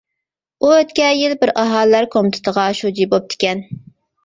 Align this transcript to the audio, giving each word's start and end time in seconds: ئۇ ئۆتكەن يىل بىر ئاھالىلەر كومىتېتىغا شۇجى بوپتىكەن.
ئۇ 0.63 0.71
ئۆتكەن 0.77 1.11
يىل 1.17 1.35
بىر 1.43 1.51
ئاھالىلەر 1.65 2.09
كومىتېتىغا 2.17 2.65
شۇجى 2.83 3.09
بوپتىكەن. 3.15 3.65